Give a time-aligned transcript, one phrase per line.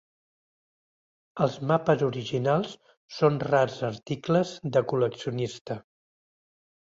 [1.45, 2.71] Els mapes originals
[3.19, 5.79] són rars articles de col·leccionista.